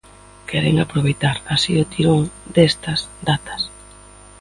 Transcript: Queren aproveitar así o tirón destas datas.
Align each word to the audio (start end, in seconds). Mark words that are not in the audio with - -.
Queren 0.49 0.77
aproveitar 0.79 1.37
así 1.53 1.73
o 1.83 1.85
tirón 1.93 2.21
destas 2.55 2.99
datas. 3.27 3.61